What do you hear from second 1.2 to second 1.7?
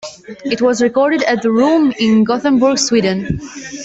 at "The